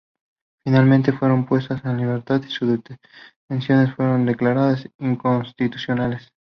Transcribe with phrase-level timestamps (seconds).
[0.63, 2.67] Finalmente fueron puestas en libertad y sus
[3.47, 6.31] detenciones fueron declaradas inconstitucionales.